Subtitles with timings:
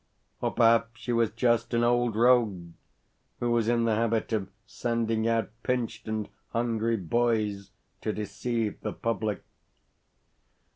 [0.41, 2.71] Or perhaps she was just an old rogue
[3.39, 7.69] who was in the habit of sending out pinched and hungry boys
[8.01, 9.43] to deceive the public?